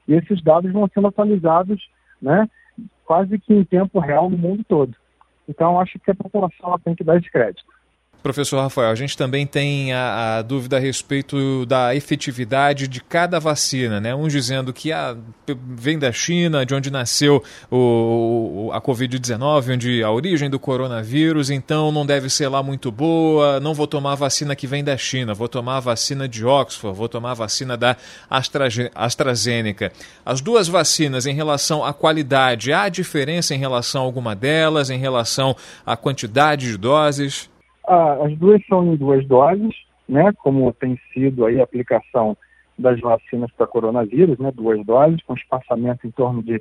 e 0.07 0.14
esses 0.14 0.40
dados 0.40 0.73
vão 0.73 0.88
sendo 0.95 1.09
atualizados 1.09 1.90
né, 2.23 2.49
quase 3.04 3.38
que 3.40 3.52
em 3.52 3.64
tempo 3.64 3.99
real 3.99 4.30
no 4.30 4.38
mundo 4.38 4.64
todo. 4.68 4.95
Então, 5.49 5.80
acho 5.80 5.99
que 5.99 6.11
a 6.12 6.14
população 6.14 6.78
tem 6.78 6.95
que 6.95 7.02
dar 7.02 7.16
esse 7.16 7.30
crédito. 7.30 7.64
Professor 8.22 8.60
Rafael, 8.60 8.90
a 8.90 8.94
gente 8.96 9.16
também 9.16 9.46
tem 9.46 9.92
a, 9.92 10.38
a, 10.38 10.42
dúvida 10.42 10.76
a 10.76 10.80
respeito 10.80 11.64
da 11.66 11.94
efetividade 11.94 12.88
de 12.88 13.00
cada 13.00 13.38
vacina, 13.38 14.00
né? 14.00 14.12
Uns 14.14 14.32
dizendo 14.32 14.72
que 14.72 14.90
a, 14.90 15.12
ah, 15.12 15.16
vem 15.68 15.98
da 15.98 16.10
China, 16.10 16.66
de 16.66 16.75
onde 16.75 16.90
nasceu 16.90 17.42
o, 17.70 18.70
a 18.72 18.80
Covid-19, 18.80 19.75
onde 19.75 20.02
a 20.02 20.10
origem 20.10 20.50
do 20.50 20.58
coronavírus, 20.58 21.48
então 21.48 21.92
não 21.92 22.04
deve 22.04 22.28
ser 22.28 22.48
lá 22.48 22.60
muito 22.60 22.90
boa, 22.90 23.60
não 23.60 23.72
vou 23.72 23.87
tomar 23.87 24.12
a 24.12 24.16
vacina 24.16 24.56
que 24.56 24.66
vem 24.66 24.82
da 24.82 24.96
China, 24.96 25.32
vou 25.32 25.48
tomar 25.48 25.76
a 25.76 25.80
vacina 25.80 26.28
de 26.28 26.44
Oxford, 26.44 26.96
vou 26.98 27.08
tomar 27.08 27.30
a 27.30 27.34
vacina 27.34 27.76
da 27.76 27.96
Astra, 28.28 28.68
AstraZeneca. 28.96 29.92
As 30.26 30.40
duas 30.40 30.66
vacinas, 30.66 31.25
em 31.25 31.34
relação 31.34 31.84
à 31.84 31.92
qualidade, 31.92 32.72
há 32.72 32.88
diferença 32.88 33.54
em 33.54 33.58
relação 33.58 34.02
a 34.02 34.04
alguma 34.04 34.34
delas, 34.34 34.90
em 34.90 34.98
relação 34.98 35.54
à 35.87 35.96
quantidade 35.96 36.66
de 36.66 36.76
doses? 36.76 37.48
As 37.88 38.37
duas 38.37 38.64
são 38.66 38.85
em 38.87 38.97
duas 38.97 39.26
doses, 39.26 39.75
né, 40.09 40.33
como 40.38 40.73
tem 40.73 40.99
sido 41.12 41.45
aí 41.45 41.61
a 41.61 41.64
aplicação 41.64 42.37
das 42.78 43.00
vacinas 43.00 43.50
para 43.52 43.66
coronavírus, 43.66 44.38
né, 44.38 44.52
duas 44.54 44.85
doses, 44.85 45.23
com 45.23 45.35
espaçamento 45.35 46.07
em 46.07 46.11
torno 46.11 46.42
de 46.42 46.61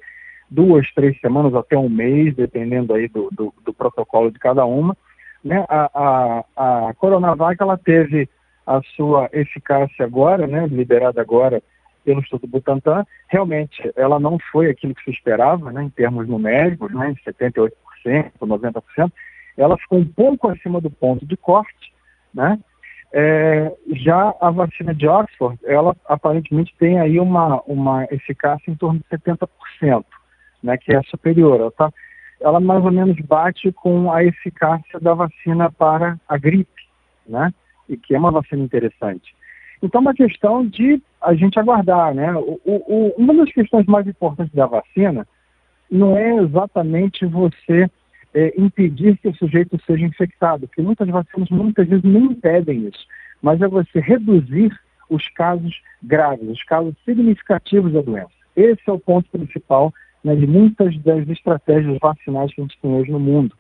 duas, 0.50 0.92
três 0.94 1.20
semanas 1.20 1.54
até 1.54 1.78
um 1.78 1.90
mês, 1.90 2.36
dependendo 2.36 2.94
aí 2.94 3.08
do, 3.08 3.30
do, 3.32 3.54
do 3.64 3.74
protocolo 3.74 4.32
de 4.32 4.40
cada 4.40 4.66
uma. 4.66 4.96
Né, 5.44 5.64
a, 5.70 6.44
a, 6.56 6.88
a 6.88 6.94
Coronavac, 6.96 7.62
ela 7.62 7.78
teve 7.78 8.28
a 8.66 8.82
sua 8.96 9.30
eficácia 9.32 10.06
agora, 10.06 10.48
né, 10.48 10.68
liberada 10.68 11.22
agora 11.22 11.62
pelo 12.04 12.20
Instituto 12.20 12.48
Butantan, 12.48 13.06
realmente 13.28 13.92
ela 13.96 14.20
não 14.20 14.38
foi 14.52 14.70
aquilo 14.70 14.96
que 14.96 15.04
se 15.04 15.12
esperava, 15.12 15.72
né, 15.72 15.84
em 15.84 15.90
termos 15.90 16.28
numéricos, 16.28 16.94
né, 16.94 17.14
78%, 17.26 17.72
90%, 18.42 19.12
ela 19.58 19.78
ficou 19.78 20.00
um 20.00 20.06
pouco 20.06 20.50
acima 20.50 20.80
do 20.80 20.90
ponto 20.90 21.26
de 21.26 21.36
corte, 21.36 21.94
né? 22.34 22.60
É, 23.12 23.74
já 23.96 24.36
a 24.42 24.52
vacina 24.52 24.94
de 24.94 25.08
Oxford, 25.08 25.58
ela 25.66 25.96
aparentemente 26.08 26.76
tem 26.78 27.00
aí 27.00 27.20
uma, 27.20 27.62
uma 27.62 28.06
eficácia 28.12 28.70
em 28.70 28.76
torno 28.76 29.00
de 29.00 29.18
70%, 29.18 30.04
né, 30.62 30.78
que 30.78 30.94
é 30.94 31.02
superior. 31.04 31.60
Ela, 31.60 31.72
tá, 31.72 31.92
ela 32.42 32.60
mais 32.60 32.84
ou 32.84 32.92
menos 32.92 33.18
bate 33.22 33.72
com 33.72 34.12
a 34.12 34.26
eficácia 34.26 35.00
da 35.00 35.14
vacina 35.14 35.72
para 35.72 36.20
a 36.28 36.38
gripe, 36.38 36.84
né, 37.26 37.54
e 37.88 37.96
que 37.96 38.14
é 38.14 38.20
uma 38.20 38.32
vacina 38.32 38.62
interessante. 38.62 39.34
Então, 39.82 40.02
uma 40.02 40.14
questão 40.14 40.68
de 40.68 41.02
a 41.22 41.34
gente 41.34 41.60
aguardar, 41.60 42.14
né? 42.14 42.34
O, 42.34 42.60
o, 42.66 43.14
uma 43.18 43.34
das 43.34 43.52
questões 43.52 43.86
mais 43.86 44.08
importantes 44.08 44.54
da 44.54 44.66
vacina 44.66 45.28
não 45.90 46.18
é 46.18 46.36
exatamente 46.36 47.26
você 47.26 47.90
é, 48.38 48.54
impedir 48.56 49.18
que 49.18 49.28
o 49.28 49.36
sujeito 49.36 49.82
seja 49.84 50.06
infectado, 50.06 50.68
porque 50.68 50.84
muitas 50.84 51.10
vacinas 51.10 51.50
muitas 51.50 51.88
vezes 51.88 52.04
não 52.04 52.26
impedem 52.26 52.88
isso, 52.88 53.04
mas 53.42 53.60
é 53.60 53.68
você 53.68 54.00
reduzir 54.00 54.72
os 55.10 55.28
casos 55.30 55.82
graves, 56.04 56.48
os 56.48 56.64
casos 56.64 56.94
significativos 57.04 57.94
da 57.94 58.02
doença. 58.02 58.30
Esse 58.56 58.82
é 58.86 58.92
o 58.92 59.00
ponto 59.00 59.28
principal 59.32 59.92
né, 60.24 60.36
de 60.36 60.46
muitas 60.46 60.96
das 61.00 61.28
estratégias 61.28 61.98
vacinais 62.00 62.54
que 62.54 62.62
a 62.62 62.64
gente 62.64 62.78
tem 62.80 62.94
hoje 62.94 63.10
no 63.10 63.20
mundo. 63.20 63.56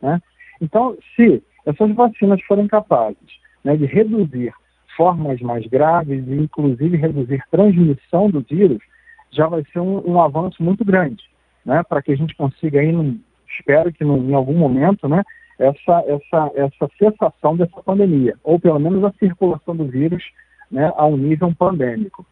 Né? 0.00 0.22
Então, 0.60 0.96
se 1.16 1.42
essas 1.66 1.92
vacinas 1.92 2.40
forem 2.42 2.68
capazes 2.68 3.40
né, 3.64 3.76
de 3.76 3.86
reduzir 3.86 4.52
formas 4.96 5.40
mais 5.40 5.66
graves 5.66 6.24
e, 6.28 6.34
inclusive, 6.34 6.96
reduzir 6.96 7.42
transmissão 7.50 8.30
do 8.30 8.42
vírus, 8.42 8.78
já 9.32 9.48
vai 9.48 9.64
ser 9.72 9.80
um, 9.80 10.08
um 10.08 10.20
avanço 10.20 10.62
muito 10.62 10.84
grande, 10.84 11.24
né, 11.64 11.82
para 11.82 12.00
que 12.00 12.12
a 12.12 12.16
gente 12.16 12.36
consiga, 12.36 12.78
aí, 12.78 12.92
num, 12.92 13.18
espero 13.60 13.92
que 13.92 14.02
em 14.02 14.34
algum 14.34 14.54
momento, 14.54 15.08
né, 15.08 15.22
essa, 15.58 16.02
essa, 16.06 16.50
essa 16.54 16.90
cessação 16.98 17.56
dessa 17.56 17.82
pandemia, 17.82 18.34
ou 18.42 18.58
pelo 18.58 18.80
menos 18.80 19.04
a 19.04 19.12
circulação 19.18 19.76
do 19.76 19.84
vírus 19.84 20.24
né, 20.70 20.90
a 20.96 21.06
um 21.06 21.16
nível 21.16 21.54
pandêmico. 21.54 22.24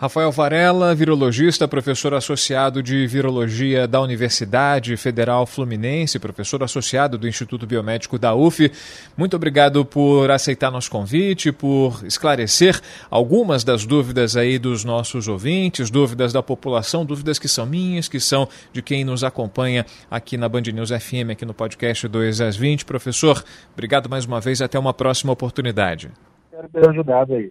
Rafael 0.00 0.32
Varela, 0.32 0.94
virologista, 0.94 1.68
professor 1.68 2.14
associado 2.14 2.82
de 2.82 3.06
virologia 3.06 3.86
da 3.86 4.00
Universidade 4.00 4.96
Federal 4.96 5.44
Fluminense, 5.44 6.18
professor 6.18 6.62
associado 6.62 7.18
do 7.18 7.28
Instituto 7.28 7.66
Biomédico 7.66 8.18
da 8.18 8.34
UF. 8.34 8.72
Muito 9.14 9.36
obrigado 9.36 9.84
por 9.84 10.30
aceitar 10.30 10.70
nosso 10.70 10.90
convite, 10.90 11.52
por 11.52 12.02
esclarecer 12.06 12.80
algumas 13.10 13.62
das 13.62 13.84
dúvidas 13.84 14.38
aí 14.38 14.58
dos 14.58 14.86
nossos 14.86 15.28
ouvintes, 15.28 15.90
dúvidas 15.90 16.32
da 16.32 16.42
população, 16.42 17.04
dúvidas 17.04 17.38
que 17.38 17.46
são 17.46 17.66
minhas, 17.66 18.08
que 18.08 18.18
são 18.18 18.48
de 18.72 18.80
quem 18.80 19.04
nos 19.04 19.22
acompanha 19.22 19.84
aqui 20.10 20.38
na 20.38 20.48
Band 20.48 20.62
News 20.62 20.88
FM, 20.88 21.28
aqui 21.32 21.44
no 21.44 21.52
podcast 21.52 22.08
2 22.08 22.40
às 22.40 22.56
20. 22.56 22.86
Professor, 22.86 23.44
obrigado 23.74 24.08
mais 24.08 24.24
uma 24.24 24.40
vez, 24.40 24.62
até 24.62 24.78
uma 24.78 24.94
próxima 24.94 25.30
oportunidade. 25.30 26.10
Espero 26.50 26.68
ter 26.70 26.88
ajudado 26.88 27.34
aí. 27.34 27.50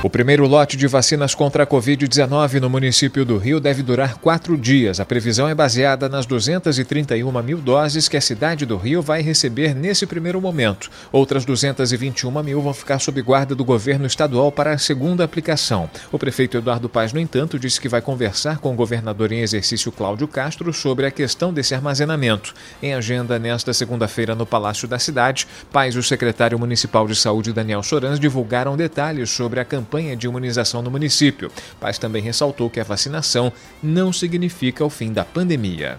O 0.00 0.08
primeiro 0.08 0.46
lote 0.46 0.76
de 0.76 0.86
vacinas 0.86 1.34
contra 1.34 1.64
a 1.64 1.66
Covid-19 1.66 2.60
no 2.60 2.70
município 2.70 3.24
do 3.24 3.36
Rio 3.36 3.58
deve 3.58 3.82
durar 3.82 4.18
quatro 4.18 4.56
dias. 4.56 5.00
A 5.00 5.04
previsão 5.04 5.48
é 5.48 5.56
baseada 5.56 6.08
nas 6.08 6.24
231 6.24 7.42
mil 7.42 7.58
doses 7.58 8.06
que 8.06 8.16
a 8.16 8.20
cidade 8.20 8.64
do 8.64 8.76
Rio 8.76 9.02
vai 9.02 9.22
receber 9.22 9.74
nesse 9.74 10.06
primeiro 10.06 10.40
momento. 10.40 10.88
Outras 11.10 11.44
221 11.44 12.30
mil 12.44 12.62
vão 12.62 12.72
ficar 12.72 13.00
sob 13.00 13.20
guarda 13.20 13.56
do 13.56 13.64
governo 13.64 14.06
estadual 14.06 14.52
para 14.52 14.70
a 14.70 14.78
segunda 14.78 15.24
aplicação. 15.24 15.90
O 16.12 16.18
prefeito 16.18 16.56
Eduardo 16.56 16.88
Paz, 16.88 17.12
no 17.12 17.18
entanto, 17.18 17.58
disse 17.58 17.80
que 17.80 17.88
vai 17.88 18.00
conversar 18.00 18.58
com 18.58 18.72
o 18.72 18.76
governador 18.76 19.32
em 19.32 19.40
exercício 19.40 19.90
Cláudio 19.90 20.28
Castro 20.28 20.72
sobre 20.72 21.06
a 21.06 21.10
questão 21.10 21.52
desse 21.52 21.74
armazenamento. 21.74 22.54
Em 22.80 22.94
agenda 22.94 23.36
nesta 23.36 23.74
segunda-feira 23.74 24.36
no 24.36 24.46
Palácio 24.46 24.86
da 24.86 25.00
Cidade, 25.00 25.48
Paz 25.72 25.96
e 25.96 25.98
o 25.98 26.04
secretário 26.04 26.56
municipal 26.56 27.04
de 27.08 27.16
saúde 27.16 27.52
Daniel 27.52 27.82
Sorans 27.82 28.20
divulgaram 28.20 28.76
detalhes 28.76 29.28
sobre 29.30 29.58
a 29.58 29.64
campanha 29.64 29.87
campanha 29.88 30.14
de 30.14 30.26
imunização 30.26 30.82
no 30.82 30.90
município. 30.90 31.50
Paz 31.80 31.96
também 31.96 32.22
ressaltou 32.22 32.68
que 32.68 32.78
a 32.78 32.84
vacinação 32.84 33.50
não 33.82 34.12
significa 34.12 34.84
o 34.84 34.90
fim 34.90 35.12
da 35.12 35.24
pandemia. 35.24 35.96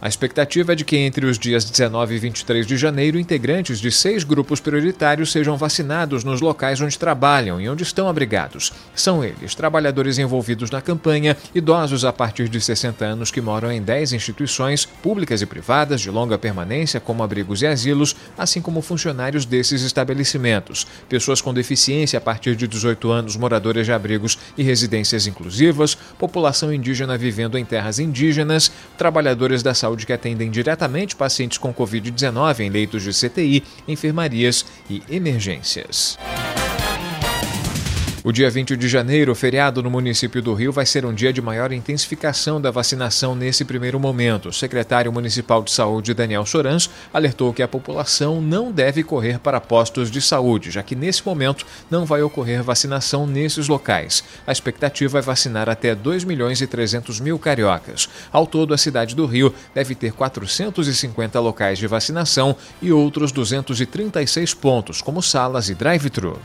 A 0.00 0.08
expectativa 0.08 0.72
é 0.72 0.76
de 0.76 0.84
que 0.84 0.96
entre 0.96 1.24
os 1.24 1.38
dias 1.38 1.64
19 1.64 2.14
e 2.14 2.18
23 2.18 2.66
de 2.66 2.76
janeiro, 2.76 3.18
integrantes 3.18 3.80
de 3.80 3.90
seis 3.90 4.24
grupos 4.24 4.60
prioritários 4.60 5.32
sejam 5.32 5.56
vacinados 5.56 6.22
nos 6.22 6.40
locais 6.40 6.80
onde 6.80 6.98
trabalham 6.98 7.60
e 7.60 7.68
onde 7.68 7.82
estão 7.82 8.08
abrigados. 8.08 8.72
São 8.94 9.24
eles 9.24 9.54
trabalhadores 9.54 10.18
envolvidos 10.18 10.70
na 10.70 10.82
campanha, 10.82 11.36
idosos 11.54 12.04
a 12.04 12.12
partir 12.12 12.48
de 12.48 12.60
60 12.60 13.04
anos 13.04 13.30
que 13.30 13.40
moram 13.40 13.72
em 13.72 13.80
10 13.80 14.12
instituições 14.12 14.84
públicas 14.84 15.40
e 15.40 15.46
privadas 15.46 16.00
de 16.00 16.10
longa 16.10 16.36
permanência, 16.36 17.00
como 17.00 17.22
abrigos 17.22 17.62
e 17.62 17.66
asilos, 17.66 18.14
assim 18.36 18.60
como 18.60 18.82
funcionários 18.82 19.46
desses 19.46 19.82
estabelecimentos, 19.82 20.86
pessoas 21.08 21.40
com 21.40 21.54
deficiência 21.54 22.18
a 22.18 22.20
partir 22.20 22.54
de 22.54 22.68
18 22.68 23.10
anos, 23.10 23.36
moradores 23.36 23.86
de 23.86 23.92
abrigos 23.92 24.38
e 24.58 24.62
residências 24.62 25.26
inclusivas, 25.26 25.94
população 26.18 26.72
indígena 26.72 27.16
vivendo 27.16 27.56
em 27.56 27.64
terras 27.64 27.98
indígenas, 27.98 28.70
trabalhadores 28.98 29.62
da 29.62 29.72
saúde 29.72 29.95
saúde 29.96 30.06
que 30.06 30.12
atendem 30.12 30.50
diretamente 30.50 31.16
pacientes 31.16 31.56
com 31.56 31.72
Covid-19 31.72 32.60
em 32.60 32.68
leitos 32.68 33.02
de 33.02 33.10
CTI, 33.10 33.64
enfermarias 33.88 34.66
e 34.90 35.02
emergências. 35.08 36.18
O 38.26 38.32
dia 38.32 38.50
20 38.50 38.76
de 38.76 38.88
janeiro, 38.88 39.32
feriado 39.36 39.80
no 39.80 39.88
município 39.88 40.42
do 40.42 40.52
Rio, 40.52 40.72
vai 40.72 40.84
ser 40.84 41.06
um 41.06 41.14
dia 41.14 41.32
de 41.32 41.40
maior 41.40 41.70
intensificação 41.70 42.60
da 42.60 42.72
vacinação 42.72 43.36
nesse 43.36 43.64
primeiro 43.64 44.00
momento. 44.00 44.48
O 44.48 44.52
secretário 44.52 45.12
municipal 45.12 45.62
de 45.62 45.70
saúde, 45.70 46.12
Daniel 46.12 46.44
Sorans, 46.44 46.90
alertou 47.14 47.52
que 47.52 47.62
a 47.62 47.68
população 47.68 48.42
não 48.42 48.72
deve 48.72 49.04
correr 49.04 49.38
para 49.38 49.60
postos 49.60 50.10
de 50.10 50.20
saúde, 50.20 50.72
já 50.72 50.82
que 50.82 50.96
nesse 50.96 51.24
momento 51.24 51.64
não 51.88 52.04
vai 52.04 52.20
ocorrer 52.20 52.64
vacinação 52.64 53.28
nesses 53.28 53.68
locais. 53.68 54.24
A 54.44 54.50
expectativa 54.50 55.20
é 55.20 55.22
vacinar 55.22 55.68
até 55.68 55.94
2 55.94 56.24
milhões 56.24 56.60
e 56.60 56.66
300 56.66 57.20
mil 57.20 57.38
cariocas. 57.38 58.08
Ao 58.32 58.44
todo, 58.44 58.74
a 58.74 58.76
cidade 58.76 59.14
do 59.14 59.24
Rio 59.24 59.54
deve 59.72 59.94
ter 59.94 60.10
450 60.10 61.38
locais 61.38 61.78
de 61.78 61.86
vacinação 61.86 62.56
e 62.82 62.90
outros 62.90 63.30
236 63.30 64.52
pontos, 64.52 65.00
como 65.00 65.22
salas 65.22 65.68
e 65.68 65.76
drive-thru. 65.76 66.36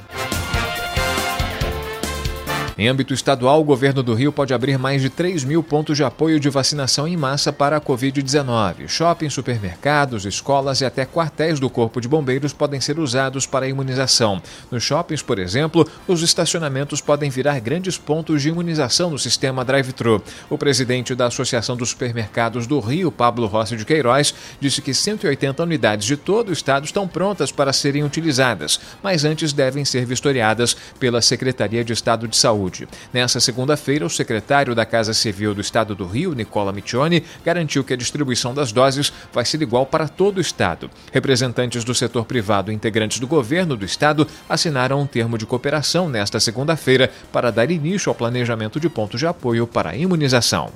Em 2.81 2.87
âmbito 2.87 3.13
estadual, 3.13 3.61
o 3.61 3.63
governo 3.63 4.01
do 4.01 4.15
Rio 4.15 4.31
pode 4.31 4.55
abrir 4.55 4.75
mais 4.79 5.03
de 5.03 5.09
3 5.11 5.43
mil 5.43 5.61
pontos 5.61 5.95
de 5.95 6.03
apoio 6.03 6.39
de 6.39 6.49
vacinação 6.49 7.07
em 7.07 7.15
massa 7.15 7.53
para 7.53 7.77
a 7.77 7.79
Covid-19. 7.79 8.87
Shoppings, 8.87 9.35
supermercados, 9.35 10.25
escolas 10.25 10.81
e 10.81 10.85
até 10.85 11.05
quartéis 11.05 11.59
do 11.59 11.69
Corpo 11.69 12.01
de 12.01 12.07
Bombeiros 12.07 12.53
podem 12.53 12.81
ser 12.81 12.97
usados 12.97 13.45
para 13.45 13.67
a 13.67 13.69
imunização. 13.69 14.41
Nos 14.71 14.81
shoppings, 14.81 15.21
por 15.21 15.37
exemplo, 15.37 15.87
os 16.07 16.23
estacionamentos 16.23 17.01
podem 17.01 17.29
virar 17.29 17.59
grandes 17.59 17.99
pontos 17.99 18.41
de 18.41 18.49
imunização 18.49 19.11
no 19.11 19.19
sistema 19.19 19.63
drive-thru. 19.63 20.19
O 20.49 20.57
presidente 20.57 21.13
da 21.13 21.27
Associação 21.27 21.77
dos 21.77 21.89
Supermercados 21.89 22.65
do 22.65 22.79
Rio, 22.79 23.11
Pablo 23.11 23.45
Rossi 23.45 23.77
de 23.77 23.85
Queiroz, 23.85 24.33
disse 24.59 24.81
que 24.81 24.91
180 24.91 25.61
unidades 25.61 26.07
de 26.07 26.17
todo 26.17 26.49
o 26.49 26.53
estado 26.53 26.83
estão 26.83 27.07
prontas 27.07 27.51
para 27.51 27.73
serem 27.73 28.03
utilizadas, 28.03 28.79
mas 29.03 29.23
antes 29.23 29.53
devem 29.53 29.85
ser 29.85 30.03
vistoriadas 30.03 30.75
pela 30.99 31.21
Secretaria 31.21 31.85
de 31.85 31.93
Estado 31.93 32.27
de 32.27 32.35
Saúde. 32.35 32.70
Saúde. 32.71 32.87
Nessa 33.13 33.39
segunda-feira, 33.39 34.05
o 34.05 34.09
secretário 34.09 34.73
da 34.73 34.85
Casa 34.85 35.13
Civil 35.13 35.53
do 35.53 35.61
Estado 35.61 35.93
do 35.93 36.05
Rio, 36.05 36.33
Nicola 36.33 36.71
Michioni, 36.71 37.23
garantiu 37.43 37.83
que 37.83 37.93
a 37.93 37.97
distribuição 37.97 38.53
das 38.53 38.71
doses 38.71 39.11
vai 39.33 39.45
ser 39.45 39.61
igual 39.61 39.85
para 39.85 40.07
todo 40.07 40.37
o 40.37 40.41
Estado. 40.41 40.89
Representantes 41.11 41.83
do 41.83 41.93
setor 41.93 42.25
privado 42.25 42.71
e 42.71 42.75
integrantes 42.75 43.19
do 43.19 43.27
governo 43.27 43.75
do 43.75 43.85
Estado 43.85 44.27
assinaram 44.47 45.01
um 45.01 45.07
termo 45.07 45.37
de 45.37 45.45
cooperação 45.45 46.09
nesta 46.09 46.39
segunda-feira 46.39 47.11
para 47.31 47.51
dar 47.51 47.69
início 47.69 48.09
ao 48.09 48.15
planejamento 48.15 48.79
de 48.79 48.89
pontos 48.89 49.19
de 49.19 49.27
apoio 49.27 49.67
para 49.67 49.91
a 49.91 49.95
imunização. 49.95 50.71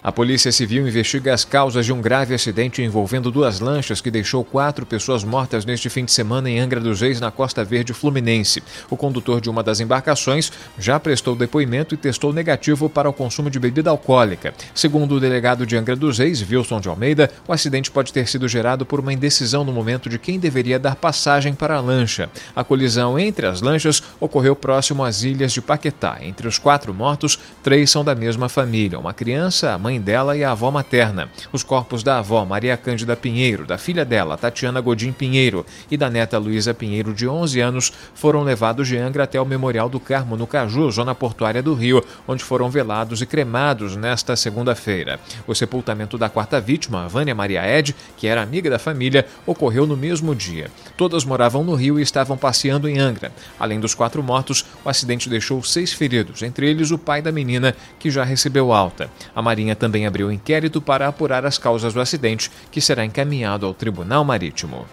A 0.00 0.12
Polícia 0.12 0.52
Civil 0.52 0.86
investiga 0.86 1.34
as 1.34 1.44
causas 1.44 1.84
de 1.84 1.92
um 1.92 2.00
grave 2.00 2.32
acidente 2.32 2.80
envolvendo 2.80 3.32
duas 3.32 3.58
lanchas 3.58 4.00
que 4.00 4.12
deixou 4.12 4.44
quatro 4.44 4.86
pessoas 4.86 5.24
mortas 5.24 5.64
neste 5.64 5.90
fim 5.90 6.04
de 6.04 6.12
semana 6.12 6.48
em 6.48 6.60
Angra 6.60 6.78
dos 6.78 7.00
Reis, 7.00 7.20
na 7.20 7.32
Costa 7.32 7.64
Verde 7.64 7.92
Fluminense. 7.92 8.62
O 8.88 8.96
condutor 8.96 9.40
de 9.40 9.50
uma 9.50 9.60
das 9.60 9.80
embarcações 9.80 10.52
já 10.78 11.00
prestou 11.00 11.34
depoimento 11.34 11.96
e 11.96 11.98
testou 11.98 12.32
negativo 12.32 12.88
para 12.88 13.10
o 13.10 13.12
consumo 13.12 13.50
de 13.50 13.58
bebida 13.58 13.90
alcoólica. 13.90 14.54
Segundo 14.72 15.16
o 15.16 15.20
delegado 15.20 15.66
de 15.66 15.76
Angra 15.76 15.96
dos 15.96 16.18
Reis, 16.18 16.48
Wilson 16.48 16.80
de 16.80 16.88
Almeida, 16.88 17.28
o 17.48 17.52
acidente 17.52 17.90
pode 17.90 18.12
ter 18.12 18.28
sido 18.28 18.46
gerado 18.46 18.86
por 18.86 19.00
uma 19.00 19.12
indecisão 19.12 19.64
no 19.64 19.72
momento 19.72 20.08
de 20.08 20.18
quem 20.18 20.38
deveria 20.38 20.78
dar 20.78 20.94
passagem 20.94 21.54
para 21.54 21.74
a 21.74 21.80
lancha. 21.80 22.30
A 22.54 22.62
colisão 22.62 23.18
entre 23.18 23.46
as 23.46 23.60
lanchas 23.60 24.00
ocorreu 24.20 24.54
próximo 24.54 25.02
às 25.04 25.24
ilhas 25.24 25.52
de 25.52 25.60
Paquetá. 25.60 26.18
Entre 26.22 26.46
os 26.46 26.56
quatro 26.56 26.94
mortos, 26.94 27.36
três 27.64 27.90
são 27.90 28.04
da 28.04 28.14
mesma 28.14 28.48
família: 28.48 28.98
uma 28.98 29.12
criança, 29.12 29.72
a 29.72 29.78
mãe 29.78 29.87
dela 29.96 30.36
e 30.36 30.42
a 30.42 30.50
avó 30.50 30.72
materna. 30.72 31.30
Os 31.52 31.62
corpos 31.62 32.02
da 32.02 32.18
avó 32.18 32.44
Maria 32.44 32.76
Cândida 32.76 33.14
Pinheiro, 33.14 33.64
da 33.64 33.78
filha 33.78 34.04
dela, 34.04 34.36
Tatiana 34.36 34.80
Godim 34.80 35.12
Pinheiro, 35.12 35.64
e 35.88 35.96
da 35.96 36.10
neta 36.10 36.36
Luísa 36.36 36.74
Pinheiro, 36.74 37.14
de 37.14 37.28
11 37.28 37.60
anos, 37.60 37.92
foram 38.12 38.42
levados 38.42 38.88
de 38.88 38.96
Angra 38.96 39.22
até 39.24 39.40
o 39.40 39.46
Memorial 39.46 39.88
do 39.88 40.00
Carmo, 40.00 40.36
no 40.36 40.48
Caju, 40.48 40.90
zona 40.90 41.14
portuária 41.14 41.62
do 41.62 41.74
Rio, 41.74 42.04
onde 42.26 42.42
foram 42.42 42.68
velados 42.68 43.22
e 43.22 43.26
cremados 43.26 43.94
nesta 43.94 44.34
segunda-feira. 44.34 45.20
O 45.46 45.54
sepultamento 45.54 46.18
da 46.18 46.28
quarta 46.28 46.60
vítima, 46.60 47.06
Vânia 47.06 47.34
Maria 47.34 47.64
Ed, 47.64 47.94
que 48.16 48.26
era 48.26 48.42
amiga 48.42 48.68
da 48.68 48.78
família, 48.78 49.24
ocorreu 49.46 49.86
no 49.86 49.96
mesmo 49.96 50.34
dia. 50.34 50.70
Todas 50.96 51.24
moravam 51.24 51.62
no 51.62 51.74
Rio 51.74 52.00
e 52.00 52.02
estavam 52.02 52.36
passeando 52.36 52.88
em 52.88 52.98
Angra. 52.98 53.30
Além 53.58 53.78
dos 53.78 53.94
quatro 53.94 54.22
mortos, 54.22 54.64
o 54.84 54.88
acidente 54.88 55.28
deixou 55.28 55.62
seis 55.62 55.92
feridos, 55.92 56.42
entre 56.42 56.68
eles 56.68 56.90
o 56.90 56.98
pai 56.98 57.22
da 57.22 57.30
menina, 57.30 57.74
que 57.98 58.10
já 58.10 58.24
recebeu 58.24 58.72
alta. 58.72 59.10
A 59.34 59.40
Marinha 59.40 59.76
também 59.78 60.06
abriu 60.06 60.30
inquérito 60.30 60.80
para 60.80 61.08
apurar 61.08 61.46
as 61.46 61.56
causas 61.56 61.94
do 61.94 62.00
acidente, 62.00 62.50
que 62.70 62.80
será 62.80 63.04
encaminhado 63.04 63.64
ao 63.64 63.72
Tribunal 63.72 64.24
Marítimo. 64.24 64.86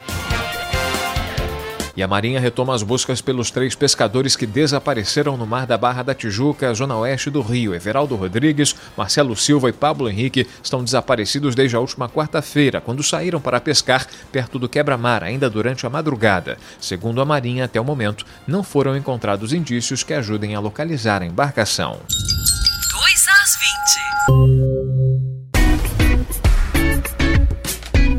E 1.97 2.03
a 2.03 2.07
Marinha 2.07 2.41
retoma 2.41 2.75
as 2.75 2.83
buscas 2.83 3.21
pelos 3.21 3.49
três 3.49 3.73
pescadores 3.73 4.35
que 4.35 4.45
desapareceram 4.45 5.37
no 5.37 5.47
mar 5.47 5.65
da 5.65 5.77
Barra 5.77 6.03
da 6.03 6.13
Tijuca, 6.13 6.73
zona 6.73 6.97
oeste 6.97 7.29
do 7.29 7.41
Rio. 7.41 7.73
Everaldo 7.73 8.15
Rodrigues, 8.15 8.75
Marcelo 8.97 9.35
Silva 9.35 9.69
e 9.69 9.73
Pablo 9.73 10.09
Henrique 10.09 10.45
estão 10.61 10.83
desaparecidos 10.83 11.55
desde 11.55 11.77
a 11.77 11.79
última 11.79 12.09
quarta-feira, 12.09 12.81
quando 12.81 13.01
saíram 13.01 13.39
para 13.39 13.61
pescar 13.61 14.05
perto 14.29 14.59
do 14.59 14.67
quebra-mar, 14.67 15.23
ainda 15.23 15.49
durante 15.49 15.87
a 15.87 15.89
madrugada. 15.89 16.57
Segundo 16.81 17.21
a 17.21 17.25
Marinha, 17.25 17.63
até 17.63 17.79
o 17.79 17.85
momento, 17.85 18.25
não 18.45 18.61
foram 18.61 18.97
encontrados 18.97 19.53
indícios 19.53 20.03
que 20.03 20.13
ajudem 20.13 20.53
a 20.53 20.59
localizar 20.59 21.21
a 21.21 21.25
embarcação. 21.25 22.01
2 22.91 23.27
às 23.41 23.57
20. 24.49 24.54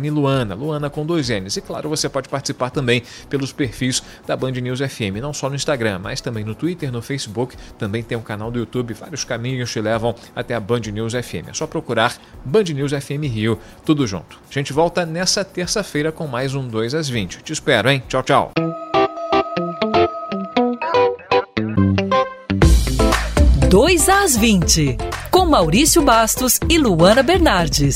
Luana. 0.10 0.56
Luana 0.56 0.90
com 0.90 1.01
com 1.02 1.06
dois 1.06 1.30
N's. 1.30 1.58
E 1.58 1.62
claro, 1.62 1.90
você 1.90 2.08
pode 2.08 2.30
participar 2.30 2.70
também 2.70 3.04
pelos 3.30 3.52
perfis 3.52 4.04
da 4.26 4.36
Band 4.36 4.52
News 4.52 4.80
FM, 4.80 5.20
não 5.20 5.34
só 5.34 5.50
no 5.50 5.56
Instagram, 5.56 6.00
mas 6.00 6.22
também 6.22 6.44
no 6.44 6.54
Twitter, 6.54 6.92
no 6.92 7.02
Facebook, 7.02 7.56
também 7.78 8.04
tem 8.04 8.18
um 8.18 8.22
canal 8.22 8.52
do 8.52 8.60
YouTube, 8.60 8.94
vários 8.94 9.24
caminhos 9.24 9.72
te 9.72 9.82
levam 9.82 10.16
até 10.36 10.54
a 10.54 10.60
Band 10.60 10.82
News 10.94 11.14
FM. 11.14 11.50
É 11.50 11.54
só 11.54 11.66
procurar 11.66 12.16
Band 12.46 12.66
News 12.66 12.92
FM 12.92 13.24
Rio, 13.24 13.60
tudo 13.84 14.06
junto. 14.06 14.40
A 14.50 14.54
gente 14.54 14.72
volta 14.72 15.06
nessa 15.06 15.44
terça-feira 15.44 16.12
com 16.12 16.28
mais 16.28 16.54
um 16.54 16.68
2 16.68 16.94
às 16.94 17.10
20. 17.10 17.42
Te 17.42 17.54
espero, 17.54 17.90
hein? 17.90 18.04
Tchau, 18.08 18.22
tchau. 18.22 18.52
Dois 23.70 24.10
às 24.10 24.36
20, 24.36 24.98
com 25.32 25.46
Maurício 25.46 26.02
Bastos 26.02 26.60
e 26.70 26.78
Luana 26.78 27.24
Bernardes. 27.24 27.96